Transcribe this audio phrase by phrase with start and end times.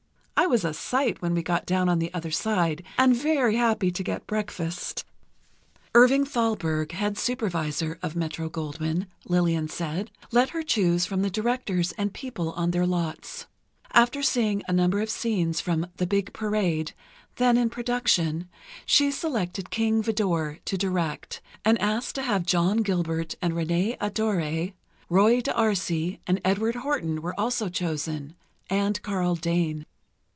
[0.35, 3.91] I was a sight when we got down on the other side, and very happy
[3.91, 5.05] to get breakfast."
[5.93, 11.29] Irving Thalberg, head supervisor of the Metro Goldwyn, Lillian said, let her choose from the
[11.29, 13.45] directors and people on their lots.
[13.93, 16.93] After seeing a number of scenes from "The Big Parade,"
[17.35, 18.49] then in production,
[18.85, 24.73] she selected King Vidor, to direct, and asked to have John Gilbert and Renée Adorée.
[25.07, 28.33] Roy d'Arcy and Edward Horton were also chosen,
[28.71, 29.85] and Karl Dane.